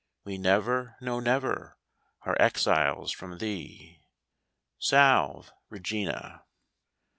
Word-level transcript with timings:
We 0.23 0.39
never, 0.39 0.95
no, 0.99 1.19
never. 1.19 1.77
Are 2.23 2.35
exiles 2.41 3.11
from 3.11 3.37
thee. 3.37 4.01
Salve, 4.79 5.51
Regina 5.69 6.43